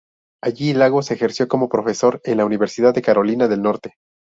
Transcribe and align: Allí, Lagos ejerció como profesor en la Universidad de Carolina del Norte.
Allí, 0.43 0.73
Lagos 0.73 1.11
ejerció 1.11 1.47
como 1.47 1.69
profesor 1.69 2.21
en 2.23 2.37
la 2.37 2.45
Universidad 2.45 2.91
de 2.95 3.03
Carolina 3.03 3.47
del 3.47 3.61
Norte. 3.61 3.97